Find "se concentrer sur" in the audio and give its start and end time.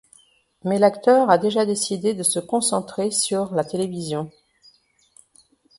2.23-3.53